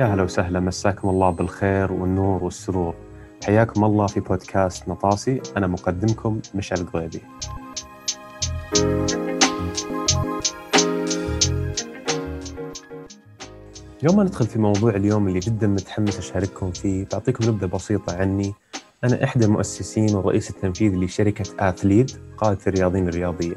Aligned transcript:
يا 0.00 0.04
هلا 0.04 0.22
وسهلا 0.22 0.60
مساكم 0.60 1.08
الله 1.08 1.30
بالخير 1.30 1.92
والنور 1.92 2.44
والسرور. 2.44 2.94
حياكم 3.44 3.84
الله 3.84 4.06
في 4.06 4.20
بودكاست 4.20 4.88
نطاسي 4.88 5.40
أنا 5.56 5.66
مقدمكم 5.66 6.40
مشعل 6.54 6.80
القضيبي 6.80 7.22
يوم 14.02 14.16
ما 14.16 14.24
ندخل 14.24 14.46
في 14.46 14.58
موضوع 14.58 14.90
اليوم 14.90 15.28
اللي 15.28 15.38
جدا 15.38 15.66
متحمس 15.66 16.18
أشارككم 16.18 16.70
فيه 16.70 17.06
بعطيكم 17.12 17.44
نبذة 17.48 17.66
بسيطة 17.66 18.16
عني. 18.16 18.54
أنا 19.04 19.24
إحدى 19.24 19.44
المؤسسين 19.44 20.14
والرئيس 20.14 20.50
التنفيذي 20.50 20.96
لشركة 20.96 21.68
آثليد 21.68 22.10
قادة 22.38 22.58
الرياضيين 22.66 23.08
الرياضية. 23.08 23.56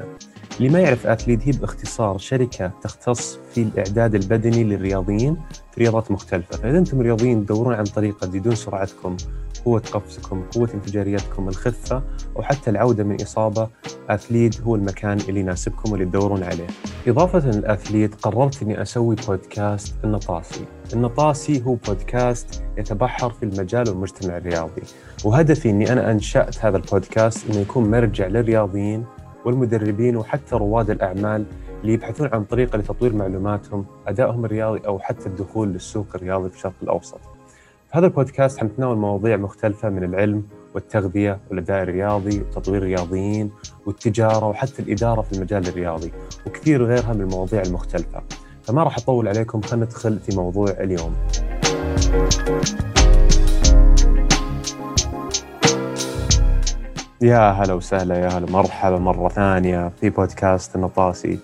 اللي 0.58 0.68
ما 0.68 0.80
يعرف 0.80 1.06
اثليت 1.06 1.48
هي 1.48 1.52
باختصار 1.52 2.18
شركة 2.18 2.72
تختص 2.82 3.38
في 3.54 3.62
الإعداد 3.62 4.14
البدني 4.14 4.64
للرياضيين 4.64 5.36
في 5.72 5.80
رياضات 5.80 6.10
مختلفة، 6.10 6.56
فإذا 6.56 6.78
أنتم 6.78 7.00
رياضيين 7.00 7.46
تدورون 7.46 7.74
عن 7.74 7.84
طريقة 7.84 8.26
تزيدون 8.26 8.54
سرعتكم، 8.54 9.16
قوة 9.64 9.82
قفزكم، 9.92 10.42
قوة 10.54 10.68
انفجاريتكم، 10.74 11.48
الخفة 11.48 12.02
أو 12.36 12.42
حتى 12.42 12.70
العودة 12.70 13.04
من 13.04 13.22
إصابة، 13.22 13.68
اثليت 14.10 14.60
هو 14.60 14.74
المكان 14.74 15.18
اللي 15.28 15.40
يناسبكم 15.40 15.92
واللي 15.92 16.04
تدورون 16.04 16.42
عليه. 16.42 16.66
إضافة 17.06 17.50
للاثليت 17.50 18.14
قررت 18.14 18.62
إني 18.62 18.82
أسوي 18.82 19.16
بودكاست 19.28 19.94
النطاسي. 20.04 20.64
النطاسي 20.92 21.62
هو 21.66 21.74
بودكاست 21.74 22.62
يتبحر 22.78 23.30
في 23.30 23.42
المجال 23.42 23.88
والمجتمع 23.88 24.36
الرياضي، 24.36 24.82
وهدفي 25.24 25.70
إني 25.70 25.92
أنا 25.92 26.10
أنشأت 26.10 26.64
هذا 26.64 26.76
البودكاست 26.76 27.50
إنه 27.50 27.58
يكون 27.58 27.90
مرجع 27.90 28.26
للرياضيين 28.26 29.04
والمدربين 29.44 30.16
وحتى 30.16 30.56
رواد 30.56 30.90
الأعمال 30.90 31.44
اللي 31.82 31.92
يبحثون 31.92 32.28
عن 32.32 32.44
طريقة 32.44 32.78
لتطوير 32.78 33.14
معلوماتهم 33.14 33.86
أدائهم 34.06 34.44
الرياضي 34.44 34.80
أو 34.86 34.98
حتى 34.98 35.26
الدخول 35.26 35.68
للسوق 35.68 36.06
الرياضي 36.14 36.50
في 36.50 36.56
الشرق 36.56 36.74
الأوسط. 36.82 37.20
في 37.90 37.98
هذا 37.98 38.06
البودكاست 38.06 38.58
حنتناول 38.58 38.96
مواضيع 38.96 39.36
مختلفة 39.36 39.88
من 39.88 40.04
العلم 40.04 40.42
والتغذية 40.74 41.38
والأداء 41.50 41.82
الرياضي 41.82 42.40
وتطوير 42.40 42.82
الرياضيين 42.82 43.50
والتجارة 43.86 44.46
وحتى 44.46 44.82
الإدارة 44.82 45.22
في 45.22 45.32
المجال 45.32 45.68
الرياضي 45.68 46.12
وكثير 46.46 46.84
غيرها 46.84 47.12
من 47.12 47.20
المواضيع 47.20 47.62
المختلفة. 47.62 48.22
فما 48.62 48.82
راح 48.82 48.98
أطول 48.98 49.28
عليكم 49.28 49.60
خلينا 49.60 49.86
ندخل 49.86 50.18
في 50.18 50.36
موضوع 50.36 50.70
اليوم. 50.70 51.14
يا 57.24 57.50
هلا 57.50 57.74
وسهلا 57.74 58.18
يا 58.18 58.28
هلا 58.28 58.50
مرحبا 58.50 58.98
مرة 58.98 59.28
ثانية 59.28 59.88
في 59.88 60.10
بودكاست 60.10 60.76
النطاسي. 60.76 61.38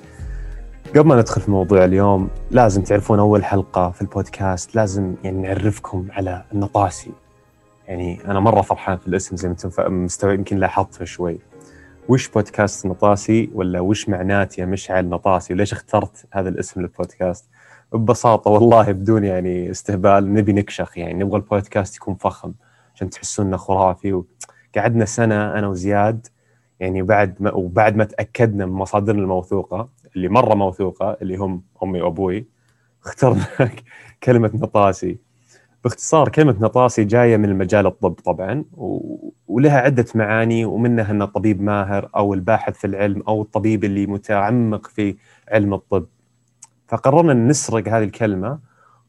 قبل 0.96 1.08
ما 1.08 1.16
ندخل 1.16 1.40
في 1.40 1.50
موضوع 1.50 1.84
اليوم 1.84 2.28
لازم 2.50 2.82
تعرفون 2.82 3.18
أول 3.18 3.44
حلقة 3.44 3.90
في 3.90 4.02
البودكاست 4.02 4.74
لازم 4.74 5.14
يعني 5.24 5.42
نعرفكم 5.42 6.06
على 6.10 6.42
النطاسي. 6.52 7.12
يعني 7.88 8.20
أنا 8.24 8.40
مرة 8.40 8.62
فرحان 8.62 8.98
في 8.98 9.08
الاسم 9.08 9.36
زي 9.36 9.48
ما 9.48 9.54
أنتم 9.54 10.04
مستوعب 10.04 10.34
يمكن 10.34 10.56
لاحظته 10.56 11.04
شوي. 11.04 11.38
وش 12.08 12.28
بودكاست 12.28 12.86
نطاسي 12.86 13.50
ولا 13.54 13.80
وش 13.80 14.08
معنات 14.08 14.58
يا 14.58 14.66
مشعل 14.66 15.08
نطاسي 15.08 15.54
وليش 15.54 15.72
اخترت 15.72 16.26
هذا 16.32 16.48
الاسم 16.48 16.80
للبودكاست؟ 16.80 17.44
ببساطة 17.92 18.50
والله 18.50 18.92
بدون 18.92 19.24
يعني 19.24 19.70
استهبال 19.70 20.34
نبي 20.34 20.52
نكشخ 20.52 20.98
يعني 20.98 21.24
نبغى 21.24 21.36
البودكاست 21.36 21.96
يكون 21.96 22.14
فخم 22.14 22.52
عشان 22.94 23.10
تحسون 23.10 23.46
إنه 23.46 23.56
خرافي. 23.56 24.22
قعدنا 24.76 25.04
سنة 25.04 25.58
أنا 25.58 25.68
وزياد 25.68 26.26
يعني 26.80 27.02
بعد 27.02 27.36
ما 27.40 27.52
وبعد 27.52 27.96
ما 27.96 28.04
تأكدنا 28.04 28.66
من 28.66 28.72
مصادرنا 28.72 29.22
الموثوقة 29.22 29.88
اللي 30.16 30.28
مرة 30.28 30.54
موثوقة 30.54 31.16
اللي 31.22 31.36
هم 31.36 31.62
أمي 31.82 32.00
وأبوي 32.00 32.46
اخترنا 33.04 33.46
كلمة 34.24 34.50
نطاسي 34.54 35.18
باختصار 35.84 36.28
كلمة 36.28 36.56
نطاسي 36.60 37.04
جاية 37.04 37.36
من 37.36 37.44
المجال 37.44 37.86
الطب 37.86 38.12
طبعا. 38.12 38.64
ولها 39.48 39.78
عدة 39.80 40.06
معاني 40.14 40.64
ومنها 40.64 41.10
انه 41.10 41.24
طبيب 41.24 41.62
ماهر 41.62 42.10
أو 42.16 42.34
الباحث 42.34 42.76
في 42.78 42.86
العلم 42.86 43.22
أو 43.28 43.42
الطبيب 43.42 43.84
اللي 43.84 44.06
متعمق 44.06 44.86
في 44.86 45.16
علم 45.48 45.74
الطب 45.74 46.06
فقررنا 46.88 47.32
ان 47.32 47.48
نسرق 47.48 47.88
هذه 47.88 48.04
الكلمة 48.04 48.58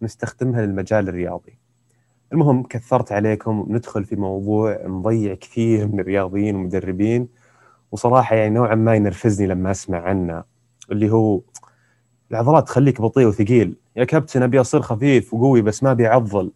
ونستخدمها 0.02 0.66
للمجال 0.66 1.10
الرياضي 1.10 1.61
المهم 2.34 2.64
كثرت 2.64 3.12
عليكم 3.12 3.66
ندخل 3.70 4.06
في 4.06 4.16
موضوع 4.16 4.80
مضيع 4.86 5.34
كثير 5.36 5.88
من 5.88 6.00
الرياضيين 6.00 6.56
والمدربين 6.56 7.28
وصراحة 7.92 8.36
يعني 8.36 8.56
نوعا 8.56 8.76
ما 8.76 8.96
ينرفزني 8.96 9.48
لما 9.48 9.72
أسمع 9.72 10.02
عنه 10.02 10.44
اللي 10.92 11.12
هو 11.12 11.42
العضلات 12.32 12.68
تخليك 12.68 13.02
بطيء 13.02 13.28
وثقيل 13.28 13.76
يا 13.96 14.04
كابتن 14.04 14.44
أبي 14.44 14.62
أصير 14.62 14.82
خفيف 14.82 15.34
وقوي 15.34 15.62
بس 15.62 15.84
ما 15.84 15.92
أبي 15.92 16.08
أعضل 16.08 16.52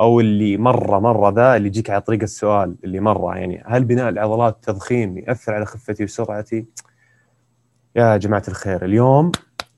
أو 0.00 0.20
اللي 0.20 0.56
مرة 0.56 0.98
مرة 0.98 1.30
ذا 1.30 1.56
اللي 1.56 1.68
يجيك 1.68 1.90
على 1.90 2.00
طريق 2.00 2.22
السؤال 2.22 2.76
اللي 2.84 3.00
مرة 3.00 3.36
يعني 3.36 3.62
هل 3.66 3.84
بناء 3.84 4.08
العضلات 4.08 4.58
تضخيم 4.62 5.18
يأثر 5.18 5.54
على 5.54 5.66
خفتي 5.66 6.04
وسرعتي؟ 6.04 6.66
يا 7.96 8.16
جماعة 8.16 8.42
الخير 8.48 8.84
اليوم 8.84 9.32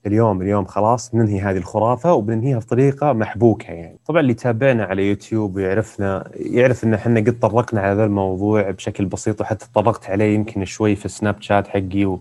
اليوم 0.07 0.43
اليوم 0.43 0.65
خلاص 0.65 1.15
ننهي 1.15 1.41
هذه 1.41 1.57
الخرافة 1.57 2.13
وبننهيها 2.15 2.59
بطريقة 2.59 3.13
محبوكة 3.13 3.73
يعني. 3.73 3.97
طبعا 4.07 4.21
اللي 4.21 4.33
يتابعنا 4.33 4.85
على 4.85 5.09
يوتيوب 5.09 5.57
ويعرفنا 5.57 6.31
يعرف 6.35 6.85
إن 6.85 6.95
إحنا 6.95 7.21
قد 7.21 7.39
طرقنا 7.39 7.81
على 7.81 7.93
هذا 7.93 8.05
الموضوع 8.05 8.71
بشكل 8.71 9.05
بسيط 9.05 9.41
وحتى 9.41 9.67
طرقت 9.75 10.11
عليه 10.11 10.35
يمكن 10.35 10.65
شوي 10.65 10.97
في 10.97 11.05
السناب 11.05 11.37
شات 11.43 11.69
حقي 11.69 12.19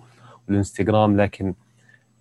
والإنستغرام 0.48 1.18
لكن 1.22 1.54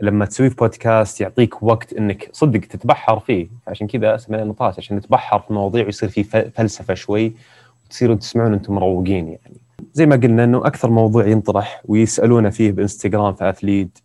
لما 0.00 0.24
تسوي 0.24 0.48
بودكاست 0.48 1.20
يعطيك 1.20 1.62
وقت 1.62 1.92
إنك 1.92 2.28
صدق 2.32 2.60
تتبحر 2.60 3.18
فيه. 3.20 3.48
عشان 3.68 3.86
كذا 3.86 4.14
اسمه 4.14 4.44
نطاس 4.44 4.78
عشان 4.78 4.96
نتبحر 4.96 5.38
في 5.40 5.50
المواضيع 5.50 5.84
ويصير 5.84 6.08
في 6.08 6.24
فلسفة 6.24 6.94
شوي 6.94 7.32
وتصيروا 7.86 8.16
تسمعون 8.16 8.52
أنتم 8.52 8.74
مروقين 8.74 9.28
يعني. 9.28 9.56
زي 9.92 10.06
ما 10.06 10.16
قلنا 10.16 10.44
إنه 10.44 10.66
أكثر 10.66 10.90
موضوع 10.90 11.26
ينطرح 11.26 11.82
ويسألونا 11.84 12.50
فيه 12.50 12.72
بإنستغرام 12.72 13.34
في 13.34 13.48
اثليد 13.50 13.98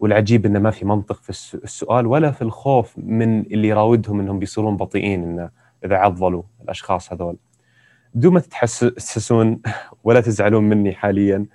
والعجيب 0.00 0.46
إنه 0.46 0.58
ما 0.58 0.70
في 0.70 0.84
منطق 0.84 1.22
في 1.22 1.54
السؤال 1.54 2.06
ولا 2.06 2.30
في 2.30 2.42
الخوف 2.42 2.94
من 2.98 3.40
اللي 3.40 3.68
يراودهم 3.68 4.20
إنهم 4.20 4.38
بيصيرون 4.38 4.76
بطيئين 4.76 5.22
إنه 5.22 5.50
إذا 5.84 5.96
عضلوا 5.96 6.42
الأشخاص 6.62 7.12
هذول. 7.12 7.36
بدون 8.14 8.32
ما 8.32 8.40
تتحسسون 8.40 9.60
ولا 10.04 10.20
تزعلون 10.20 10.64
مني 10.64 10.94
حاليا 10.94 11.46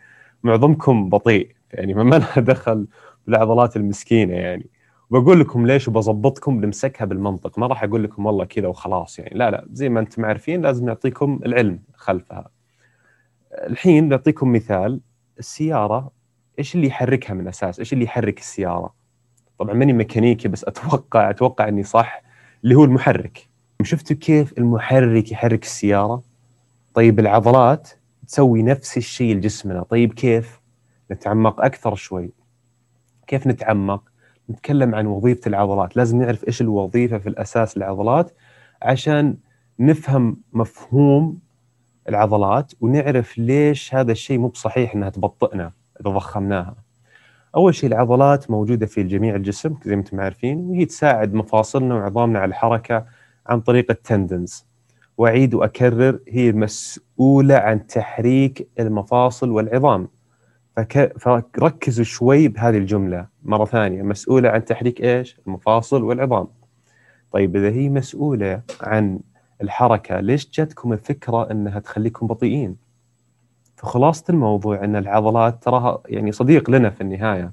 معظمكم 0.44 1.10
بطيء. 1.10 1.56
يعني 1.74 1.94
ما 1.94 2.16
لها 2.16 2.40
دخل 2.40 2.88
بالعضلات 3.28 3.76
المسكينة 3.76 4.34
يعني. 4.34 4.70
وبقول 5.10 5.40
لكم 5.40 5.68
ليش 5.68 5.88
وبظبطكم 5.88 6.62
بنمسكها 6.62 7.06
بالمنطق. 7.06 7.60
ما 7.60 7.68
راح 7.68 7.84
أقول 7.84 8.04
لكم 8.04 8.26
والله 8.26 8.46
كذا 8.46 8.68
وخلاص 8.68 9.20
يعني. 9.20 9.38
لا 9.38 9.52
لا 9.52 9.66
زي 9.72 9.90
ما 9.90 10.00
أنتم 10.00 10.26
عارفين 10.26 10.62
لازم 10.62 10.86
نعطيكم 10.86 11.40
العلم 11.46 11.80
خلفها. 11.94 12.50
الحين 13.54 14.10
نعطيكم 14.10 14.52
مثال 14.52 15.02
السيارة 15.40 16.12
إيش 16.60 16.76
اللي 16.76 16.88
يحركها 16.88 17.34
من 17.34 17.48
أساس؟ 17.48 17.80
إيش 17.80 17.94
اللي 17.94 18.04
يحرك 18.04 18.40
السيارة؟ 18.40 18.94
طبعا 19.60 19.74
ماني 19.74 19.94
ميكانيكي 19.94 20.48
بس 20.48 20.64
أتوقع 20.64 21.30
أتوقع 21.30 21.68
إني 21.68 21.84
صح 21.84 22.24
اللي 22.64 22.76
هو 22.76 22.84
المحرك. 22.84 23.50
شفتوا 23.84 24.16
كيف 24.16 24.58
المحرك 24.58 25.32
يحرك 25.32 25.64
السيارة؟ 25.64 26.24
طيب 26.94 27.20
العضلات 27.20 27.90
تسوي 28.28 28.64
نفس 28.64 28.98
الشيء 28.98 29.36
لجسمنا، 29.36 29.84
طيب 29.84 30.14
كيف؟ 30.14 30.62
نتعمق 31.12 31.62
أكثر 31.62 31.96
شوي. 31.96 32.32
كيف 33.28 33.48
نتعمق؟ 33.48 34.04
نتكلم 34.50 34.96
عن 34.96 35.06
وظيفة 35.06 35.42
العضلات، 35.48 35.98
لازم 35.98 36.22
نعرف 36.22 36.48
إيش 36.48 36.62
الوظيفة 36.62 37.18
في 37.18 37.30
الأساس 37.30 37.78
للعضلات 37.78 38.32
عشان 38.82 39.38
نفهم 39.80 40.38
مفهوم 40.54 41.40
العضلات 42.10 42.74
ونعرف 42.82 43.38
ليش 43.38 43.96
هذا 43.96 44.12
الشيء 44.12 44.38
مو 44.38 44.48
بصحيح 44.48 44.96
إنها 44.96 45.10
تبطئنا 45.10 45.72
إذا 46.02 46.10
ضخمناها. 46.10 46.76
أول 47.56 47.76
شيء 47.76 47.90
العضلات 47.90 48.52
موجودة 48.52 48.86
في 48.86 49.04
جميع 49.04 49.36
الجسم 49.36 49.76
زي 49.84 49.96
ما 49.96 50.02
أنتم 50.02 50.20
عارفين 50.20 50.58
وهي 50.58 50.86
تساعد 50.86 51.34
مفاصلنا 51.34 51.96
وعظامنا 51.96 52.40
على 52.40 52.50
الحركة 52.50 53.06
عن 53.48 53.62
طريق 53.62 53.92
التندنز 53.92 54.66
وأعيد 55.18 55.54
وأكرر 55.54 56.20
هي 56.28 56.52
مسؤولة 56.52 57.56
عن 57.56 57.88
تحريك 57.88 58.70
المفاصل 58.80 59.50
والعظام. 59.50 60.08
فك... 60.76 61.14
فركزوا 61.20 62.06
شوي 62.06 62.48
بهذه 62.48 62.78
الجملة. 62.78 63.28
مرة 63.44 63.66
ثانية 63.66 64.02
مسؤولة 64.02 64.50
عن 64.50 64.66
تحريك 64.66 65.02
إيش؟ 65.02 65.40
المفاصل 65.48 66.04
والعظام. 66.04 66.48
طيب 67.32 67.56
إذا 67.56 67.70
هي 67.70 67.90
مسؤولة 67.90 68.62
عن 68.82 69.20
الحركة 69.62 70.20
ليش 70.20 70.50
جتكم 70.50 70.94
الفكرة 70.94 71.52
إنها 71.52 71.80
تخليكم 71.80 72.28
بطيئين؟ 72.28 72.83
فخلاصه 73.84 74.24
الموضوع 74.30 74.84
إن 74.84 74.96
العضلات 74.96 75.64
تراها 75.64 76.02
يعني 76.06 76.32
صديق 76.32 76.70
لنا 76.70 76.90
في 76.90 77.02
النهاية 77.02 77.52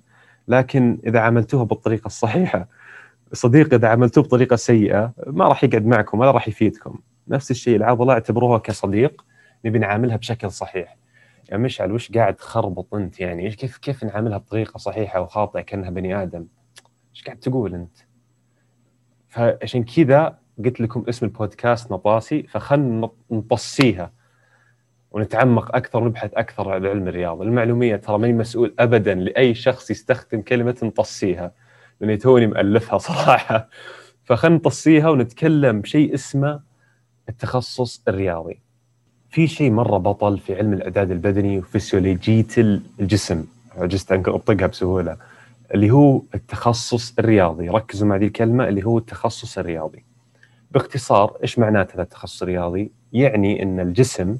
لكن 0.48 0.98
إذا 1.06 1.20
عملتوها 1.20 1.64
بالطريقة 1.64 2.06
الصحيحة 2.06 2.68
صديق 3.32 3.74
إذا 3.74 3.88
عملتوه 3.88 4.24
بطريقة 4.24 4.56
سيئة 4.56 5.12
ما 5.26 5.48
راح 5.48 5.64
يقعد 5.64 5.86
معكم 5.86 6.18
ولا 6.18 6.30
راح 6.30 6.48
يفيدكم. 6.48 6.98
نفس 7.28 7.50
الشيء 7.50 7.76
العضلة 7.76 8.12
اعتبروها 8.12 8.58
كصديق 8.58 9.24
نبي 9.64 9.78
نعاملها 9.78 10.16
بشكل 10.16 10.50
صحيح. 10.50 10.90
يا 10.90 10.96
يعني 11.50 11.62
مشعل 11.62 11.92
وش 11.92 12.12
قاعد 12.12 12.34
تخربط 12.34 12.94
أنت 12.94 13.20
يعني؟ 13.20 13.50
كيف 13.50 13.78
كيف 13.78 14.04
نعاملها 14.04 14.38
بطريقة 14.38 14.78
صحيحة 14.78 15.20
وخاطئة 15.20 15.60
كأنها 15.60 15.90
بني 15.90 16.22
آدم؟ 16.22 16.46
إيش 17.14 17.24
قاعد 17.24 17.38
تقول 17.38 17.74
أنت؟ 17.74 17.96
فعشان 19.28 19.84
كذا 19.84 20.38
قلت 20.64 20.80
لكم 20.80 21.04
اسم 21.08 21.26
البودكاست 21.26 21.92
نطاسي 21.92 22.42
فخلنا 22.42 23.10
نطصيها 23.30 24.19
ونتعمق 25.10 25.74
أكثر 25.74 26.02
ونبحث 26.02 26.30
أكثر 26.34 26.68
عن 26.68 26.86
علم 26.86 27.08
الرياضه، 27.08 27.42
المعلومية 27.42 27.96
ترى 27.96 28.18
ماني 28.18 28.32
مسؤول 28.32 28.74
ابدا 28.78 29.14
لأي 29.14 29.54
شخص 29.54 29.90
يستخدم 29.90 30.42
كلمة 30.42 30.76
نطصيها 30.82 31.52
لأني 32.00 32.16
توني 32.16 32.46
مالفها 32.46 32.98
صراحة. 33.08 33.68
فخلنا 34.24 34.56
نطصيها 34.56 35.10
ونتكلم 35.10 35.80
بشيء 35.80 36.14
اسمه 36.14 36.60
التخصص 37.28 38.02
الرياضي. 38.08 38.60
في 39.30 39.46
شيء 39.46 39.70
مرة 39.70 39.98
بطل 39.98 40.38
في 40.38 40.54
علم 40.54 40.72
الإعداد 40.72 41.10
البدني 41.10 41.58
وفسيولوجية 41.58 42.46
الجسم. 43.00 43.44
عجزت 43.76 44.12
أنك 44.12 44.28
أطقها 44.28 44.66
بسهولة. 44.66 45.16
اللي 45.74 45.90
هو 45.90 46.22
التخصص 46.34 47.18
الرياضي. 47.18 47.68
ركزوا 47.68 48.08
مع 48.08 48.16
ذي 48.16 48.26
الكلمة 48.26 48.68
اللي 48.68 48.86
هو 48.86 48.98
التخصص 48.98 49.58
الرياضي. 49.58 50.04
باختصار 50.70 51.36
إيش 51.42 51.58
معناته 51.58 52.02
التخصص 52.02 52.42
الرياضي؟ 52.42 52.92
يعني 53.12 53.62
إن 53.62 53.80
الجسم 53.80 54.38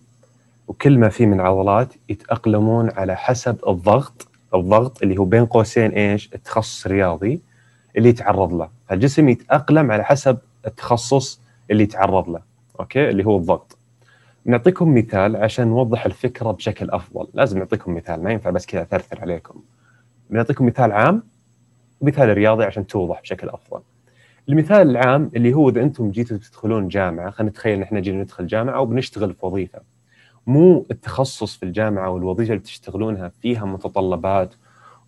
وكل 0.70 0.99
ما 0.99 1.08
فيه 1.08 1.26
من 1.26 1.40
عضلات 1.40 1.94
يتأقلمون 2.08 2.90
على 2.90 3.17
حسب 3.17 3.58
الضغط 3.69 4.28
الضغط 4.55 5.02
اللي 5.02 5.19
هو 5.19 5.25
بين 5.25 5.46
قوسين 5.46 5.90
إيش؟ 5.90 6.31
التخصص 6.34 6.87
الرياضي 6.87 7.40
اللي 7.96 8.08
يتعرض 8.08 8.52
له. 8.52 8.69
فالجسم 8.88 9.28
يتأقلم 9.28 9.90
على 9.93 10.05
حسب 10.05 10.38
التخصص 10.67 11.40
اللي 11.70 11.82
يتعرض 11.82 12.28
له 12.31 12.40
أوكي؟ 12.81 13.08
اللي 13.08 13.26
هو 13.26 13.37
الضغط. 13.37 13.78
نعطيكم 14.44 14.94
مثال 14.94 15.37
عشان 15.37 15.69
نوضح 15.69 16.06
الفكرة 16.06 16.50
بشكل 16.50 16.90
أفضل. 16.90 17.26
لازم 17.34 17.58
نعطيكم 17.58 17.94
مثال 17.94 18.23
ما 18.23 18.32
ينفع 18.32 18.50
بس 18.50 18.66
كذا 18.66 18.84
ثرثر 18.84 19.20
عليكم. 19.20 19.62
بنعطيكم 20.31 20.66
مثال 20.66 20.93
عام 20.93 21.23
ومثال 22.00 22.34
رياضي 22.34 22.64
عشان 22.64 22.87
توضح 22.87 23.20
بشكل 23.20 23.49
أفضل. 23.49 23.81
المثال 24.49 24.90
العام 24.90 25.31
اللي 25.37 25.55
هو 25.55 25.69
إذا 25.69 25.82
أنتم 25.82 26.11
جيتوا 26.11 26.37
تدخلون 26.37 26.88
جامعة 26.88 27.31
خلينا 27.31 27.50
نتخيل 27.50 27.75
إن 27.75 27.82
إحنا 27.82 28.00
جينا 28.00 28.23
ندخل 28.23 28.46
جامعة 28.46 28.81
وبنشتغل 28.81 29.34
في 29.34 29.46
وظيفة. 29.46 29.81
مو 30.50 30.87
التخصص 30.91 31.56
في 31.56 31.62
الجامعة 31.62 32.11
والوظيفة 32.11 32.50
اللي 32.52 32.62
تشتغلونها 32.62 33.32
فيها 33.41 33.64
متطلبات 33.64 34.55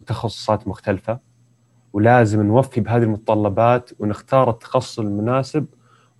وتخصصات 0.01 0.69
مختلفة؟ 0.69 1.19
ولازم 1.93 2.43
نوفي 2.43 2.81
بهذه 2.81 3.03
المتطلبات 3.03 3.91
ونختار 3.99 4.51
التخصص 4.51 4.99
المناسب 4.99 5.67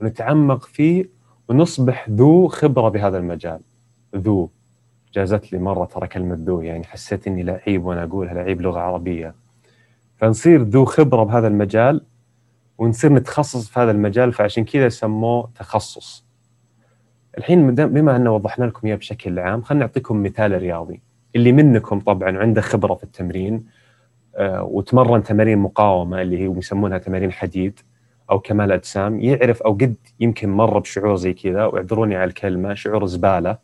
ونتعمق 0.01 0.65
فيه 0.65 1.11
ونصبح 1.49 2.09
ذو 2.11 2.49
خبرة 2.49 2.89
بهذا 2.89 3.19
المجال. 3.19 3.61
ذو. 4.17 4.51
جازت 5.15 5.53
لي 5.53 5.59
مرة 5.59 5.85
ترى 5.85 6.09
كلمة 6.09 6.39
ذو 6.41 6.61
يعني 6.61 6.85
حسيت 6.85 7.27
إني 7.27 7.43
لعيب 7.43 7.85
وأنا 7.85 8.05
أقولها 8.05 8.35
لعيب 8.35 8.61
لغة 8.61 8.81
عربية. 8.81 9.35
فنصير 10.17 10.63
ذو 10.63 10.85
خبرة 10.85 11.23
بهذا 11.25 11.49
المجال 11.49 12.05
ونصير 12.79 13.13
نتخصص 13.13 13.69
في 13.69 13.81
هذا 13.81 13.91
المجال 13.91 14.33
فعشان 14.33 14.65
كذا 14.65 14.89
سموه 14.89 15.51
تخصص. 15.55 16.32
الحين 17.39 17.75
بما 17.75 18.17
ان 18.17 18.29
وضحنا 18.29 18.65
لكم 18.65 18.87
إياه 18.87 18.97
بشكل 18.97 19.39
عام 19.39 19.63
خلينا 19.63 19.85
نعطيكم 19.85 20.23
مثال 20.23 20.59
رياضي 20.63 21.01
اللي 21.37 21.53
منكم 21.53 22.01
طبعا 22.01 22.39
عنده 22.39 22.61
خبرة 22.61 22.95
في 22.95 23.05
التمرين 23.05 23.65
آه، 24.37 24.63
وتمرن 24.63 25.23
تمارين 25.23 25.59
مقاومة 25.59 26.23
اللي 26.23 26.39
هي 26.39 26.55
يسمونها 26.59 26.99
تمارين 26.99 27.33
حديد 27.33 27.81
أو 28.31 28.39
كمال 28.39 28.73
أجسام 28.73 29.21
يعرف 29.21 29.63
أو 29.63 29.73
قد 29.73 29.97
يمكن 30.21 30.51
مر 30.51 30.79
بشعور 30.79 31.17
زي 31.17 31.33
كذا 31.33 31.65
واعذروني 31.65 32.17
على 32.17 32.29
الكلمة 32.29 32.75
شعور 32.75 33.07
زبالة 33.07 33.59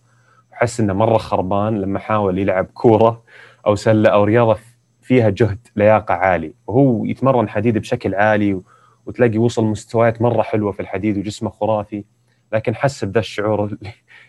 وحس 0.53 0.81
إنه 0.81 0.93
مرة 0.93 1.19
خربان 1.19 1.81
لما 1.81 1.99
حاول 1.99 2.39
يلعب 2.39 2.65
كورة 2.65 3.23
أو 3.67 3.75
سلة 3.75 4.09
أو 4.11 4.25
رياضة 4.25 4.57
فيها 5.03 5.31
جهد 5.31 5.59
لياقة 5.77 6.15
عالي. 6.15 6.53
وهو 6.67 7.05
يتمرن 7.05 7.49
حديد 7.49 7.79
بشكل 7.79 8.15
عالي 8.15 8.61
وتلاقي 9.07 9.39
وصل 9.39 9.65
مستويات 9.65 10.23
مرة 10.23 10.43
حلوة 10.43 10.73
في 10.73 10.81
الحديد 10.81 11.19
وجسمه 11.19 11.51
خرافي. 11.51 12.05
لكن 12.53 12.75
حس 12.75 13.05
بذا 13.05 13.21
الشعور 13.21 13.79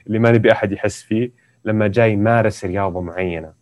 اللي 0.07 0.19
ما 0.19 0.31
نبي 0.31 0.51
أحد 0.51 0.71
يحس 0.71 1.01
فيه 1.01 1.31
لما 1.66 1.88
جاي 1.88 2.13
يمارس 2.13 2.66
رياضة 2.66 3.01
معينة. 3.01 3.54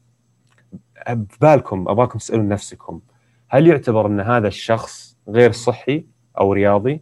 ببالكم 1.09 1.86
أبغاكم 1.89 2.19
تسألون 2.19 2.48
نفسكم 2.48 3.00
هل 3.48 3.68
يعتبر 3.68 4.07
أن 4.07 4.19
هذا 4.19 4.48
الشخص 4.48 5.18
غير 5.27 5.51
صحي 5.51 6.06
أو 6.39 6.54
رياضي؟ 6.54 7.01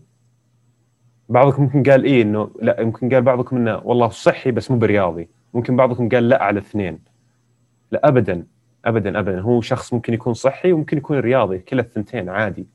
بعضكم 1.29 1.63
ممكن 1.63 1.91
قال 1.91 2.03
إيه 2.03 2.21
انه 2.21 2.51
لا 2.61 2.81
يمكن 2.81 3.09
قال 3.13 3.21
بعضكم 3.21 3.57
إنه 3.57 3.81
والله 3.83 4.09
صحي 4.09 4.51
بس 4.51 4.71
مو 4.71 4.77
برياضي. 4.77 5.29
ممكن 5.53 5.75
بعضكم 5.75 6.09
قال 6.09 6.29
لا 6.29 6.43
على 6.43 6.59
الاثنين 6.59 6.99
لا 7.91 8.07
ابدا 8.07 8.47
ابدا 8.85 9.19
ابدا. 9.19 9.41
هو 9.41 9.61
شخص 9.61 9.93
ممكن 9.93 10.13
يكون 10.13 10.33
صحي 10.33 10.71
وممكن 10.71 10.97
يكون 10.97 11.19
رياضي 11.19 11.59
كلا 11.59 11.81
الثنتين 11.81 12.29
عادي. 12.29 12.67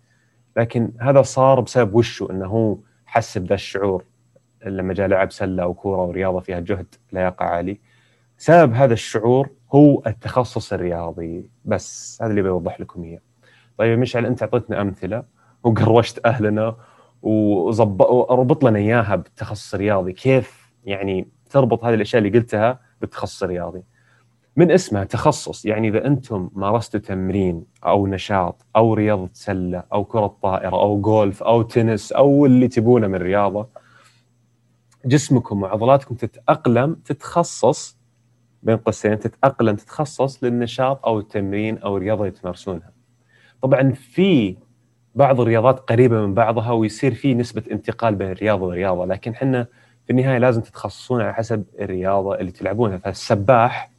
لكن 0.56 0.92
هذا 1.00 1.22
صار 1.22 1.60
بسبب 1.60 1.94
وشه 1.94 2.28
إنه 2.30 2.46
هو 2.46 2.78
حس 3.06 3.38
بذا 3.38 3.54
الشعور. 3.54 4.04
لما 4.66 4.94
جاء 4.94 5.06
لعب 5.06 5.32
سلة 5.32 5.62
أو 5.62 5.74
كورة 5.74 6.02
ورياضه 6.02 6.40
فيها 6.40 6.60
جهد 6.60 6.94
لياقه 7.12 7.44
عالي 7.44 7.80
سبب 8.38 8.74
هذا 8.74 8.92
الشعور 8.92 9.50
هو 9.74 10.02
التخصص 10.06 10.72
الرياضي. 10.72 11.44
بس 11.64 12.18
هذا 12.22 12.30
اللي 12.30 12.42
بوضح 12.42 12.80
لكم 12.80 13.04
إياه. 13.04 13.20
طيب 13.78 13.98
مشعل 13.98 14.26
أنت 14.26 14.42
أعطيتنا 14.42 14.80
أمثلة 14.80 15.24
وقروشت 15.64 16.26
أهلنا 16.26 16.76
وربط 17.22 18.64
لنا 18.64 18.78
إياها 18.78 19.16
بالتخصص 19.16 19.74
الرياضي. 19.74 20.12
كيف 20.12 20.72
يعني 20.84 21.28
تربط 21.50 21.84
هذه 21.84 21.94
الأشياء 21.94 22.22
اللي 22.22 22.38
قلتها 22.38 22.80
بالتخصص 23.00 23.42
الرياضي؟ 23.42 23.82
من 24.56 24.70
اسمها 24.70 25.04
تخصص. 25.04 25.64
يعني 25.64 25.88
إذا 25.88 26.06
أنتم 26.06 26.50
مارستوا 26.54 27.00
تمرين 27.00 27.64
أو 27.86 28.06
نشاط 28.06 28.66
أو 28.76 28.94
رياضة 28.94 29.30
سلة 29.32 29.82
أو 29.92 30.04
كرة 30.04 30.36
طائرة 30.42 30.76
أو 30.82 31.00
جولف 31.00 31.42
أو 31.42 31.62
تنس 31.62 32.12
أو 32.12 32.46
اللي 32.46 32.68
تبونه 32.68 33.06
من 33.06 33.18
رياضة 33.18 33.68
جسمكم 35.04 35.62
وعضلاتكم 35.62 36.14
تتأقلم 36.14 36.94
تتخصص 36.94 37.98
بين 38.62 38.76
قوسين 38.76 39.18
تتأقلم 39.18 39.76
تتخصص 39.76 40.44
للنشاط 40.44 41.06
أو 41.06 41.18
التمرين 41.18 41.78
أو 41.78 41.96
الرياضة 41.96 42.20
اللي 42.20 42.30
تمارسونها. 42.40 42.90
طبعا 43.62 43.92
في 43.92 44.56
بعض 45.14 45.40
الرياضات 45.40 45.78
قريبة 45.80 46.26
من 46.26 46.34
بعضها 46.34 46.72
ويصير 46.72 47.14
في 47.14 47.34
نسبة 47.34 47.62
انتقال 47.70 48.14
بين 48.14 48.30
الرياضة 48.30 48.64
والرياضة 48.66 49.04
لكن 49.04 49.30
إحنا 49.32 49.66
في 50.06 50.10
النهاية 50.10 50.38
لازم 50.38 50.60
تتخصصون 50.60 51.20
على 51.22 51.34
حسب 51.34 51.64
الرياضة 51.80 52.34
اللي 52.34 52.50
تلعبونها 52.50 52.98
فالسباح 52.98 53.90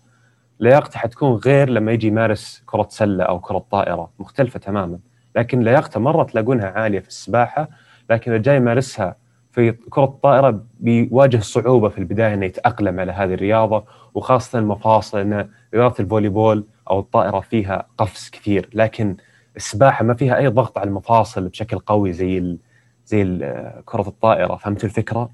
لياقته 0.60 1.00
حتكون 1.00 1.34
غير 1.36 1.70
لما 1.70 1.92
يجي 1.92 2.08
يمارس 2.08 2.64
كرة 2.66 2.88
سلة 2.90 3.24
أو 3.24 3.40
كرة 3.40 3.66
طائرة 3.72 4.12
مختلفة 4.20 4.60
تماما 4.60 5.00
لكن 5.36 5.60
لياقته 5.60 6.00
مرة 6.00 6.24
تلاقونها 6.24 6.68
عالية 6.70 7.00
في 7.00 7.08
السباحة 7.08 7.70
لكن 8.10 8.32
إذا 8.32 8.42
جاي 8.42 8.56
يمارسها 8.58 9.16
في 9.52 9.72
كرة 9.72 10.04
الطائرة 10.04 10.64
بيواجه 10.80 11.38
صعوبة 11.40 11.90
في 11.90 11.98
البداية 11.98 12.34
إنه 12.34 12.46
يتأقلم 12.46 13.00
على 13.00 13.12
هذه 13.12 13.34
الرياضة 13.34 13.84
وخاصة 14.14 14.60
المفاصل 14.60 15.18
إن 15.18 15.50
رياضة 15.74 15.96
الفولي 16.00 16.30
بول 16.30 16.66
أو 16.90 17.00
الطائرة 17.00 17.40
فيها 17.40 17.86
قفز 17.98 18.30
كثير 18.30 18.70
لكن 18.74 19.16
السباحة 19.56 20.06
ما 20.06 20.14
فيها 20.14 20.38
أي 20.38 20.48
ضغط 20.48 20.78
على 20.78 20.88
المفاصل 20.88 21.48
بشكل 21.48 21.80
قوي 21.80 22.14
زي 22.14 22.38
ال 22.38 22.58
زي 23.06 23.22
ال 23.22 23.82
كرة 23.86 24.08
الطائرة 24.08 24.56
فهمت 24.56 24.84
الفكرة؟ 24.84 25.30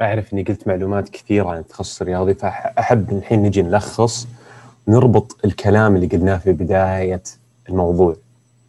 أعرف 0.00 0.32
إني 0.32 0.42
قلت 0.42 0.68
معلومات 0.68 1.08
كثيرة 1.08 1.48
عن 1.48 1.58
التخصص 1.58 2.00
الرياضي 2.02 2.34
فأحب 2.34 3.12
الحين 3.12 3.42
نجي 3.42 3.62
نلخص 3.62 4.28
نربط 4.88 5.36
الكلام 5.44 5.96
اللي 5.96 6.06
قلناه 6.06 6.36
في 6.36 6.52
بداية 6.52 7.22
الموضوع 7.68 8.16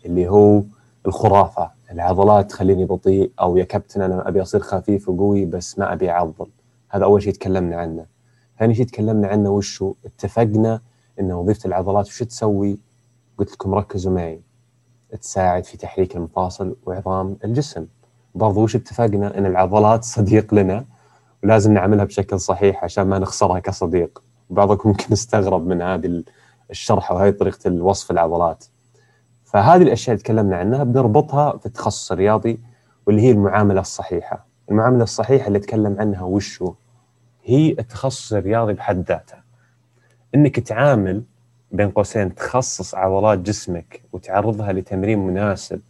اللي 0.06 0.28
هو 0.28 0.64
الخرافة 1.06 1.77
العضلات 1.92 2.50
تخليني 2.50 2.86
بطيء 2.86 3.32
أو 3.40 3.58
يا 3.58 3.64
كابتن 3.64 4.02
أنا 4.02 4.28
أبي 4.28 4.42
أصير 4.42 4.60
خفيف 4.60 5.10
وقوي 5.10 5.46
بس 5.46 5.80
ما 5.80 5.94
أبي 5.94 6.12
أعضل. 6.12 6.48
هذا 6.90 7.04
أول 7.04 7.24
شيء 7.24 7.34
تكلمنا 7.34 7.76
عنه. 7.76 8.06
ثاني 8.60 8.76
شيء 8.76 8.86
تكلمنا 8.86 9.28
عنه 9.28 9.50
وشو؟ 9.50 9.94
اتفقنا 10.06 10.82
إن 11.20 11.32
وظيفة 11.32 11.68
العضلات 11.68 12.08
وش 12.08 12.24
تسوي؟ 12.24 12.80
قلت 13.38 13.52
لكم 13.52 13.76
ركزوا 13.76 14.12
معي. 14.12 14.42
تساعد 15.22 15.66
في 15.66 15.78
تحريك 15.78 16.16
المفاصل 16.16 16.76
وعظام 16.86 17.38
الجسم. 17.44 17.86
برضو 18.36 18.64
وش 18.64 18.76
اتفقنا؟ 18.76 19.38
إن 19.38 19.46
العضلات 19.46 20.04
صديق 20.04 20.54
لنا 20.54 20.86
ولازم 21.44 21.74
نعملها 21.74 22.06
بشكل 22.06 22.40
صحيح 22.40 22.84
عشان 22.84 23.08
ما 23.08 23.20
نخسرها 23.20 23.60
كصديق. 23.60 24.24
بعضكم 24.50 24.90
ممكن 24.90 25.06
يستغرب 25.12 25.68
من 25.68 25.82
هذه 25.82 26.24
الشرح 26.70 27.12
وهذه 27.12 27.32
طريقة 27.32 27.68
الوصف 27.68 28.12
العضلات. 28.12 28.66
فهذه 29.48 29.82
الأشياء 29.82 30.14
اللي 30.14 30.24
تكلمنا 30.24 30.58
عنها 30.58 30.84
بنربطها 30.84 31.58
في 31.58 31.66
التخصص 31.66 32.12
الرياضي 32.12 32.60
واللي 33.06 33.22
هي 33.22 33.32
المعاملة 33.32 33.82
الصحيحة. 33.82 34.46
المعاملة 34.72 35.04
الصحيحة 35.04 35.48
اللي 35.48 35.58
أتكلم 35.58 35.96
عنها 36.00 36.24
وشو؟ 36.24 36.74
هي 37.44 37.72
التخصص 37.72 38.34
الرياضي 38.34 38.74
بحد 38.74 38.98
ذاته. 39.08 39.36
إنك 40.36 40.60
تعامل 40.60 41.24
بين 41.72 41.90
قوسين 41.90 42.36
تخصص 42.36 42.96
عضلات 42.96 43.40
جسمك 43.40 44.02
وتعرضها 44.14 44.74
لتمرين 44.74 45.20
مناسب 45.20 45.82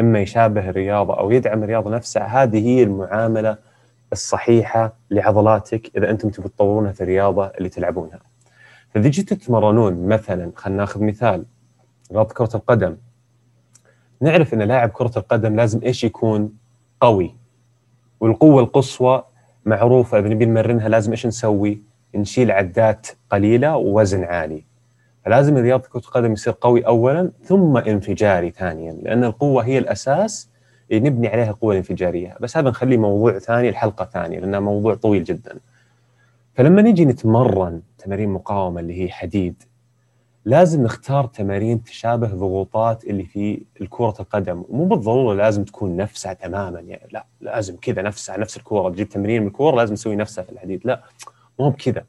إما 0.00 0.20
يشابه 0.20 0.68
الرياضة 0.68 1.18
أو 1.18 1.30
يدعم 1.30 1.62
الرياضة 1.62 1.90
نفسها 1.90 2.42
هذه 2.42 2.66
هي 2.66 2.82
المعاملة 2.82 3.58
الصحيحة 4.12 4.92
لعضلاتك 5.10 5.96
إذا 5.96 6.10
أنتم 6.10 6.30
تبي 6.30 6.48
تطورونها 6.48 6.92
في 6.92 7.00
الرياضة 7.00 7.46
اللي 7.46 7.68
تلعبونها. 7.68 8.20
فإذا 8.94 9.08
جيتوا 9.08 9.36
تتمرنون 9.36 10.08
مثلا 10.08 10.52
خلينا 10.56 10.78
ناخذ 10.78 11.02
مثال 11.02 11.44
رياضه 12.12 12.34
كرة 12.34 12.50
القدم. 12.54 12.96
نعرف 14.20 14.54
إن 14.54 14.62
لاعب 14.62 14.88
كرة 14.88 15.12
القدم 15.16 15.56
لازم 15.56 15.80
إيش 15.82 16.04
يكون؟ 16.04 16.52
قوي. 17.00 17.34
والقوة 18.20 18.62
القصوى 18.62 19.24
معروفة 19.64 20.18
اذا 20.18 20.28
نبي 20.28 20.46
نمرنها 20.46 20.88
لازم 20.88 21.10
إيش 21.10 21.26
نسوي؟ 21.26 21.82
نشيل 22.14 22.50
عدات 22.50 23.06
قليلة 23.30 23.76
ووزن 23.76 24.24
عالي. 24.24 24.64
فلازم 25.24 25.56
رياضه 25.56 25.88
كرة 25.88 25.98
القدم 26.00 26.32
يصير 26.32 26.54
قوي 26.60 26.86
اولا 26.86 27.30
ثم 27.44 27.76
انفجاري 27.76 28.50
ثانيا 28.50 28.92
لأن 28.92 29.24
القوة 29.24 29.64
هي 29.64 29.78
الأساس 29.78 30.50
اللي 30.90 31.10
نبني 31.10 31.28
عليها 31.28 31.50
القوة 31.50 31.72
الانفجارية. 31.72 32.36
بس 32.40 32.56
هذا 32.56 32.70
نخليه 32.70 32.96
موضوع 32.96 33.38
ثاني 33.38 33.68
الحلقة 33.68 34.04
ثانية 34.04 34.40
لأنه 34.40 34.60
موضوع 34.60 34.94
طويل 34.94 35.24
جدا. 35.24 35.58
فلما 36.54 36.82
نجي 36.82 37.04
نتمرن 37.04 37.82
تمارين 37.98 38.28
مقاومة 38.28 38.80
اللي 38.80 39.04
هي 39.04 39.10
حديد 39.10 39.62
لازم 40.44 40.82
نختار 40.82 41.26
تمارين 41.26 41.82
تشابه 41.82 42.26
ضغوطات 42.26 43.04
اللي 43.04 43.24
في 43.24 43.64
كرة 43.90 44.14
القدم. 44.20 44.64
مو 44.70 44.84
بالضرورة 44.84 45.34
لازم 45.34 45.64
تكون 45.64 45.96
نفسها 45.96 46.32
تماما 46.32 46.80
يعني 46.80 47.08
لا 47.12 47.26
لازم 47.40 47.76
كذا 47.76 48.02
نفسها 48.02 48.36
نفس 48.36 48.56
الكورة. 48.56 48.90
تجيب 48.90 49.08
تمرين 49.08 49.42
من 49.42 49.48
الكورة 49.48 49.76
لازم 49.76 49.92
نسوي 49.92 50.16
نفسها 50.16 50.44
في 50.44 50.52
الحديد. 50.52 50.80
لا 50.84 51.02
مو 51.58 51.70
بكذا. 51.70 52.04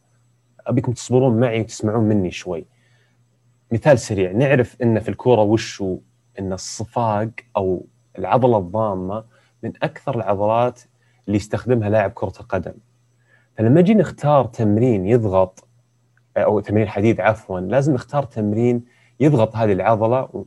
أبيكم 0.68 0.92
تصبرون 0.92 1.40
معي 1.40 1.62
وتسمعون 1.62 2.04
مني 2.04 2.32
شوي. 2.32 2.66
مثال 3.72 4.00
سريع. 4.00 4.32
نعرف 4.32 4.82
إن 4.82 5.00
في 5.00 5.10
الكورة 5.10 5.42
وشو 5.42 5.98
إن 6.40 6.54
الصفاق 6.54 7.30
أو 7.58 7.86
العضلة 8.20 8.58
الضامة 8.58 9.24
من 9.64 9.74
أكثر 9.84 10.16
العضلات 10.16 10.82
اللي 11.28 11.38
يستخدمها 11.38 11.90
لاعب 11.90 12.12
كرة 12.12 12.34
القدم. 12.40 12.74
فلما 13.58 13.82
نجي 13.82 13.94
نختار 13.94 14.46
تمرين 14.46 15.08
يضغط 15.08 15.68
أو 16.38 16.60
تمرين 16.60 16.88
حديد 16.88 17.22
عفوا 17.22 17.60
لازم 17.60 17.94
نختار 17.94 18.24
تمرين 18.24 18.84
يضغط 19.20 19.56
هذه 19.56 19.74
العضلة 19.74 20.46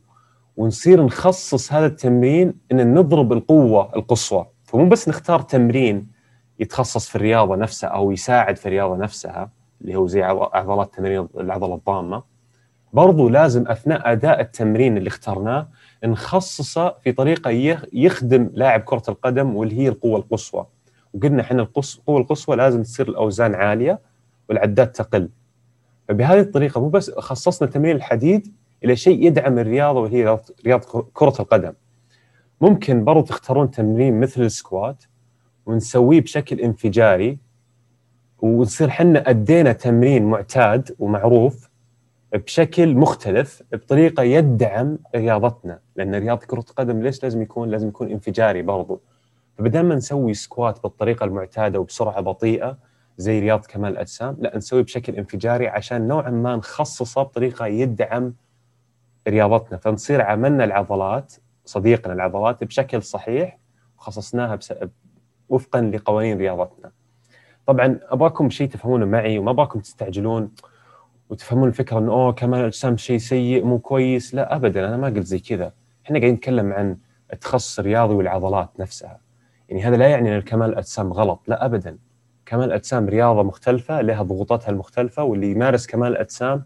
ونصير 0.57 1.03
نخصص 1.05 1.73
هذا 1.73 1.85
التمرين 1.85 2.53
إن 2.71 2.93
نضرب 2.93 3.33
القوة 3.33 3.95
القصوى. 3.95 4.45
فمو 4.63 4.89
بس 4.89 5.09
نختار 5.09 5.41
تمرين 5.41 6.07
يتخصص 6.59 7.09
في 7.09 7.15
الرياضة 7.15 7.55
نفسها 7.55 7.89
أو 7.89 8.11
يساعد 8.11 8.57
في 8.57 8.65
الرياضة 8.65 8.95
نفسها 8.95 9.49
اللي 9.81 9.95
هو 9.95 10.07
زي 10.07 10.23
عضلات 10.23 10.95
تمرين 10.95 11.27
العضلة 11.37 11.75
الضامة 11.75 12.23
برضو 12.93 13.29
لازم 13.29 13.67
أثناء 13.67 14.11
أداء 14.11 14.41
التمرين 14.41 14.97
اللي 14.97 15.07
اخترناه 15.07 15.67
نخصصه 16.03 16.95
في 17.03 17.11
طريقة 17.11 17.49
يخدم 17.93 18.49
لاعب 18.53 18.81
كرة 18.81 19.03
القدم 19.09 19.55
واللي 19.55 19.79
هي 19.79 19.87
القوة 19.87 20.19
القصوى. 20.19 20.65
وقلنا 21.13 21.41
إحنا 21.41 21.61
القوة 21.61 22.17
القصوى 22.17 22.55
لازم 22.55 22.83
تصير 22.83 23.07
الأوزان 23.09 23.55
عالية 23.55 23.99
والعدات 24.49 24.95
تقل. 24.95 25.29
فبهذه 26.07 26.39
الطريقة 26.39 26.81
مو 26.81 26.89
بس 26.89 27.11
خصصنا 27.11 27.69
تمرين 27.69 27.95
الحديد 27.95 28.53
إلى 28.83 28.95
شيء 28.95 29.25
يدعم 29.25 29.59
الرياضة 29.59 29.99
وهي 29.99 30.39
رياضه 30.65 31.07
كره 31.13 31.33
القدم. 31.39 31.73
ممكن 32.61 33.03
برضو 33.03 33.21
تختارون 33.21 33.71
تمرين 33.71 34.19
مثل 34.19 34.41
السكوات 34.41 35.03
ونسويه 35.65 36.21
بشكل 36.21 36.59
انفجاري 36.59 37.37
ونصير 38.39 38.89
حنا 38.89 39.29
أدينا 39.29 39.73
تمرين 39.73 40.25
معتاد 40.25 40.95
ومعروف 40.99 41.69
بشكل 42.33 42.95
مختلف 42.95 43.63
بطريقة 43.71 44.23
يدعم 44.23 44.97
رياضتنا 45.15 45.79
لأن 45.95 46.15
رياضة 46.15 46.45
كرة 46.45 46.65
القدم 46.69 47.01
ليش 47.01 47.23
لازم 47.23 47.41
يكون 47.41 47.69
لازم 47.69 47.87
يكون 47.87 48.11
انفجاري 48.11 48.61
برضو. 48.61 49.01
فبدل 49.57 49.83
ما 49.83 49.95
نسوي 49.95 50.33
سكوات 50.33 50.83
بالطريقة 50.83 51.23
المعتادة 51.23 51.79
وبسرعة 51.79 52.21
بطيئة 52.21 52.77
زي 53.17 53.39
رياضه 53.39 53.67
كمال 53.67 53.91
الاجسام 53.91 54.37
لا 54.39 54.57
نسوي 54.57 54.83
بشكل 54.83 55.15
انفجاري 55.15 55.67
عشان 55.67 56.07
نوعا 56.07 56.29
ما 56.29 56.55
نخصصه 56.55 57.23
بطريقة 57.23 57.65
يدعم 57.65 58.33
رياضتنا. 59.27 59.77
فنصير 59.77 60.21
عملنا 60.21 60.63
العضلات 60.63 61.33
صديقنا 61.65 62.13
العضلات 62.13 62.63
بشكل 62.63 63.03
صحيح 63.03 63.57
وخصصناها 63.97 64.55
بس... 64.55 64.73
وفقا 65.49 65.81
لقوانين 65.81 66.37
رياضتنا. 66.37 66.91
طبعا 67.65 67.99
ابغاكم 68.03 68.49
شيء 68.49 68.69
تفهمونه 68.69 69.05
معي 69.05 69.39
وما 69.39 69.51
ابغاكم 69.51 69.79
تستعجلون 69.79 70.51
وتفهمون 71.29 71.67
الفكرة 71.67 71.99
إنه 71.99 72.11
أوه 72.11 72.31
كمال 72.31 72.59
الاجسام 72.59 72.97
شيء 72.97 73.17
سيء 73.17 73.65
مو 73.65 73.79
كويس. 73.79 74.35
لا 74.35 74.55
ابدا. 74.55 74.87
أنا 74.87 74.97
ما 74.97 75.07
قلت 75.07 75.25
زي 75.25 75.39
كذا. 75.39 75.73
إحنا 76.05 76.19
قاعدين 76.19 76.35
نتكلم 76.35 76.73
عن 76.73 76.97
التخصص 77.33 77.79
الرياضي 77.79 78.13
والعضلات 78.13 78.79
نفسها. 78.79 79.19
يعني 79.69 79.83
هذا 79.83 79.95
لا 79.95 80.07
يعني 80.07 80.35
إن 80.35 80.41
كمال 80.41 80.69
الاجسام 80.69 81.13
غلط. 81.13 81.41
لا 81.47 81.65
ابدا. 81.65 81.97
كمال 82.47 82.63
الاجسام 82.63 83.09
رياضة 83.09 83.43
مختلفة 83.43 84.01
لها 84.01 84.23
ضغوطاتها 84.23 84.69
المختلفة 84.69 85.23
واللي 85.23 85.51
يمارس 85.51 85.87
كمال 85.87 86.11
الاجسام 86.11 86.63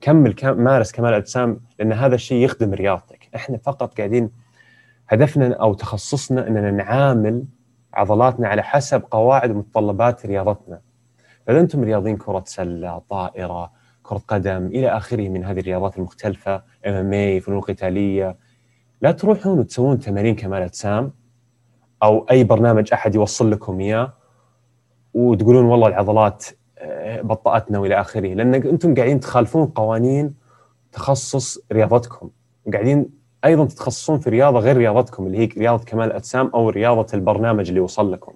كمل 0.00 0.34
مارس 0.44 0.92
كمال 0.92 1.10
الاجسام 1.10 1.60
لأن 1.78 1.92
هذا 1.92 2.14
الشيء 2.14 2.44
يخدم 2.44 2.74
رياضتك. 2.74 3.28
إحنا 3.34 3.58
فقط 3.58 3.98
قاعدين 3.98 4.30
هدفنا 5.08 5.54
أو 5.54 5.74
تخصصنا 5.74 6.48
إننا 6.48 6.70
نعامل 6.70 7.44
عضلاتنا 7.94 8.48
على 8.48 8.62
حسب 8.62 9.02
قواعد 9.10 9.50
ومتطلبات 9.50 10.26
رياضتنا. 10.26 10.80
فإذا 11.46 11.60
أنتم 11.60 11.84
رياضيين 11.84 12.16
كرة 12.16 12.42
سلة 12.46 13.02
طائرة 13.10 13.72
كرة 14.02 14.22
قدم 14.28 14.66
إلى 14.66 14.88
آخره 14.88 15.28
من 15.28 15.44
هذه 15.44 15.60
الرياضات 15.60 15.98
المختلفة 15.98 16.62
إم 16.86 16.92
إم 16.92 17.12
اي 17.12 17.40
فنون 17.40 17.60
قتالية 17.60 18.36
لا 19.02 19.12
تروحون 19.12 19.58
وتسوون 19.58 19.98
تمارين 19.98 20.36
كمال 20.36 20.62
أجسام 20.62 21.12
أو 22.02 22.26
أي 22.30 22.44
برنامج 22.44 22.92
أحد 22.92 23.14
يوصل 23.14 23.50
لكم 23.50 23.80
إياه. 23.80 24.21
وتقولون 25.14 25.64
والله 25.64 25.88
العضلات 25.88 26.46
آه، 26.78 27.20
بطأتنا 27.20 27.78
وإلى 27.78 28.00
آخره. 28.00 28.34
لأن 28.34 28.54
أنتم 28.54 28.94
قاعدين 28.94 29.20
تخالفون 29.20 29.66
قوانين 29.66 30.34
تخصص 30.92 31.58
رياضتكم. 31.72 32.30
قاعدين 32.72 33.06
أيضا 33.44 33.64
تتخصصون 33.64 34.18
في 34.18 34.30
رياضة 34.30 34.58
غير 34.58 34.76
رياضتكم 34.76 35.26
اللي 35.26 35.38
هي 35.38 35.44
رياضة 35.44 35.84
كمال 35.84 36.06
الأجسام 36.06 36.50
أو 36.54 36.68
رياضة 36.68 37.06
البرنامج 37.14 37.68
اللي 37.68 37.80
وصل 37.80 38.12
لكم. 38.12 38.32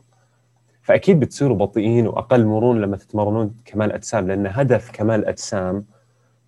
فأكيد 0.83 1.21
بتصيروا 1.21 1.57
بطيئين 1.57 2.07
وأقل 2.07 2.47
مرونة 2.47 2.81
لما 2.81 2.97
تتمرنون 2.97 3.55
كمال 3.65 3.93
أجسام 3.93 4.29
لأن 4.29 4.47
هدف 4.47 4.91
كمال 4.91 5.21
الاجسام 5.21 5.85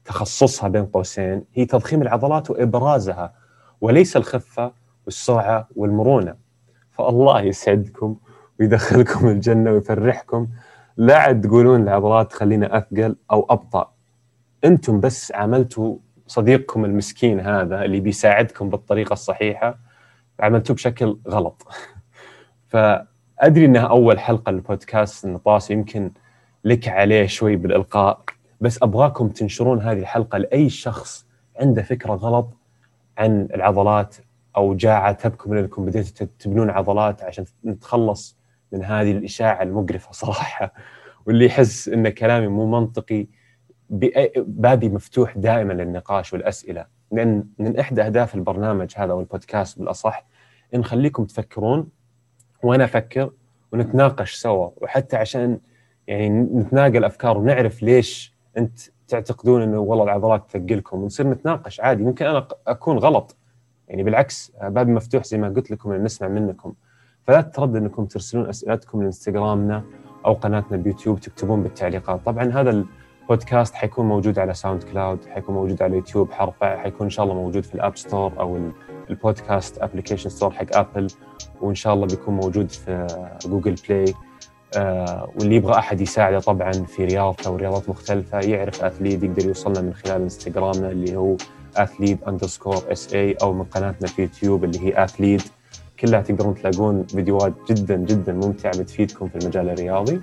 تخصصها 0.04 0.68
بين 0.68 0.86
قوسين 0.86 1.44
هي 1.54 1.64
تضخيم 1.64 2.02
العضلات 2.02 2.50
وإبرازها 2.50 3.32
وليس 3.80 4.16
الخفة 4.16 4.72
والسرعة 5.06 5.68
والمرونة. 5.76 6.34
فالله 6.90 7.40
يسعدكم 7.40 8.16
ويدخلكم 8.60 9.28
الجنة 9.28 9.72
ويفرحكم. 9.72 10.48
لا 10.96 11.18
عاد 11.18 11.40
تقولون 11.40 11.82
العضلات 11.82 12.30
تخلينا 12.30 12.78
أثقل 12.78 13.16
أو 13.30 13.46
أبطأ. 13.50 13.92
أنتم 14.64 15.00
بس 15.00 15.32
عملتوا 15.32 15.96
صديقكم 16.26 16.84
المسكين 16.84 17.40
هذا 17.40 17.84
اللي 17.84 18.00
بيساعدكم 18.00 18.70
بالطريقة 18.70 19.12
الصحيحة 19.12 19.78
عملتوه 20.40 20.76
بشكل 20.76 21.18
غلط. 21.28 21.66
ف 22.70 22.76
ادري 23.40 23.64
انها 23.64 23.86
أول 23.86 24.18
حلقة 24.18 24.52
للبودكاست 24.52 25.24
النطاس 25.24 25.70
يمكن 25.70 26.12
لك 26.64 26.88
عليه 26.88 27.26
شوي 27.26 27.56
بالإلقاء 27.56 28.22
بس 28.60 28.82
أبغاكم 28.82 29.28
تنشرون 29.28 29.82
هذه 29.82 29.98
الحلقة 29.98 30.38
لأي 30.38 30.68
شخص 30.68 31.26
عنده 31.60 31.82
فكرة 31.82 32.12
غلط 32.12 32.48
عن 33.18 33.48
العضلات 33.54 34.16
أو 34.56 34.74
جاء 34.74 34.92
عاتبكم 34.92 35.52
انكم 35.52 35.84
بديتوا 35.84 36.26
تبنون 36.38 36.70
عضلات 36.70 37.22
عشان 37.22 37.44
نتخلص 37.64 38.37
من 38.72 38.84
هذه 38.84 39.10
الإشاعة 39.10 39.62
المقرفة 39.62 40.12
صراحة 40.12 40.72
واللي 41.26 41.46
يحس 41.46 41.88
إن 41.88 42.08
كلامي 42.08 42.48
مو 42.48 42.66
منطقي 42.66 43.26
بابي 44.36 44.88
مفتوح 44.88 45.38
دائما 45.38 45.72
للنقاش 45.72 46.32
والأسئلة. 46.32 46.86
لأن 47.12 47.44
من 47.58 47.78
إحدى 47.78 48.02
أهداف 48.02 48.34
البرنامج 48.34 48.92
هذا 48.96 49.12
والبودكاست 49.12 49.78
بالأصح 49.78 50.26
نخليكم 50.74 51.24
تفكرون 51.24 51.88
وأنا 52.62 52.84
أفكر 52.84 53.30
ونتناقش 53.72 54.34
سوا. 54.34 54.70
وحتى 54.76 55.16
عشان 55.16 55.60
يعني 56.06 56.28
نتناقل 56.30 57.04
أفكار 57.04 57.38
ونعرف 57.38 57.82
ليش 57.82 58.34
أنت 58.56 58.78
تعتقدون 59.08 59.62
إنه 59.62 59.78
والله 59.78 60.04
العضلات 60.04 60.50
تثقلكم 60.50 61.02
ونصير 61.02 61.26
نتناقش 61.30 61.80
عادي. 61.80 62.02
ممكن 62.02 62.26
أنا 62.26 62.48
أكون 62.66 62.98
غلط. 62.98 63.36
يعني 63.88 64.02
بالعكس 64.02 64.52
باب 64.62 64.88
مفتوح 64.88 65.24
زي 65.24 65.38
ما 65.38 65.48
قلت 65.48 65.70
لكم 65.70 65.92
نسمع 65.92 66.28
منكم. 66.28 66.74
فلا 67.28 67.40
تتردد 67.40 67.76
إنكم 67.76 68.04
ترسلون 68.04 68.48
أسئلتكم 68.48 69.02
لإنستغرامنا 69.02 69.84
أو 70.26 70.32
قناتنا 70.32 70.76
بيوتيوب 70.76 71.20
تكتبون 71.20 71.62
بالتعليقات. 71.62 72.20
طبعا 72.26 72.44
هذا 72.44 72.84
البودكاست 73.22 73.74
حيكون 73.74 74.06
موجود 74.06 74.38
على 74.38 74.54
SoundCloud 74.54 75.24
حيكون 75.28 75.54
موجود 75.54 75.82
على 75.82 75.96
يوتيوب 75.96 76.32
حرفع 76.32 76.76
حيكون 76.82 77.06
إن 77.06 77.10
شاء 77.10 77.24
الله 77.24 77.34
موجود 77.34 77.64
في 77.64 77.74
ال 77.74 77.80
App 77.80 77.96
Store 77.96 78.32
أو 78.40 78.58
البودكاست 79.10 79.78
application 79.78 80.30
store 80.30 80.50
حق 80.50 80.76
Apple 80.76 81.06
وإن 81.60 81.74
شاء 81.74 81.94
الله 81.94 82.06
بيكون 82.06 82.34
موجود 82.34 82.70
في 82.70 83.06
Google 83.46 83.74
Play. 83.88 84.14
آه 84.76 85.30
واللي 85.38 85.56
يبغى 85.56 85.78
أحد 85.78 86.00
يساعده 86.00 86.40
طبعا 86.40 86.72
في 86.72 87.04
رياضته 87.04 87.50
ورياضات 87.50 87.88
مختلفة 87.88 88.40
يعرف 88.40 88.84
Athlete 88.84 89.22
يقدر 89.22 89.46
يوصلنا 89.46 89.80
من 89.80 89.94
خلال 89.94 90.22
إنستغرامنا 90.22 90.90
اللي 90.90 91.16
هو 91.16 91.36
Athlete 91.76 92.18
underscore 92.28 92.82
SA 92.92 93.32
أو 93.42 93.52
من 93.52 93.64
قناتنا 93.64 94.08
في 94.08 94.22
يوتيوب 94.22 94.64
اللي 94.64 94.78
هي 94.80 95.04
Athlete 95.04 95.42
كلها 96.00 96.20
تقدرون 96.20 96.54
تلاقون 96.54 97.02
فيديوهات 97.02 97.54
جدا 97.70 97.96
جدا 97.96 98.32
ممتعة 98.32 98.78
بتفيدكم 98.78 99.28
في 99.28 99.36
المجال 99.36 99.68
الرياضي. 99.68 100.20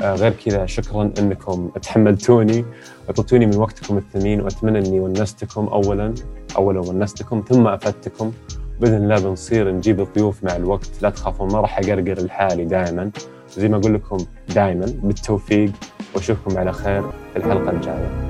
آه 0.00 0.14
غير 0.14 0.32
كذا 0.32 0.66
شكرا 0.66 1.12
إنكم 1.18 1.68
تحملتوني 1.82 2.64
اعطيتوني 3.08 3.46
من 3.46 3.56
وقتكم 3.56 3.98
الثمين 3.98 4.40
وأتمنى 4.40 4.78
إني 4.78 5.00
ونستكم 5.00 5.66
اولا 5.66 6.14
اولا 6.56 6.80
ونستكم 6.80 7.44
ثم 7.48 7.66
افدتكم 7.66 8.32
بإذن 8.80 8.94
الله 8.94 9.20
بنصير 9.20 9.70
نجيب 9.70 10.00
الضيوف 10.00 10.44
مع 10.44 10.56
الوقت. 10.56 10.90
لا 11.02 11.10
تخافون 11.10 11.52
ما 11.52 11.60
راح 11.60 11.78
أقرقر 11.78 12.24
لحالي 12.24 12.64
دائما 12.64 13.10
زي 13.56 13.68
ما 13.68 13.76
أقول 13.76 13.94
لكم 13.94 14.18
دائما 14.54 14.86
بالتوفيق 15.02 15.72
وأشوفكم 16.14 16.58
على 16.58 16.72
خير 16.72 17.02
في 17.02 17.36
الحلقة 17.36 17.70
الجاية. 17.70 18.27